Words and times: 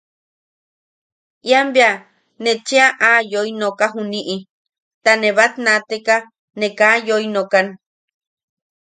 Ian 1.49 1.67
bea 1.75 1.93
ne 2.43 2.51
cheʼa 2.67 2.87
aa 3.07 3.19
yoi 3.31 3.49
noka 3.59 3.85
juniʼi 3.93 4.37
ta 5.03 5.11
ne 5.21 5.29
batnaateka 5.37 6.15
ne 6.59 6.67
kaa 6.77 6.95
yoi 7.07 7.25
nokan. 7.35 7.67